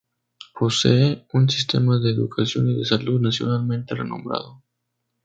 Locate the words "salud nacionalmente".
2.85-3.93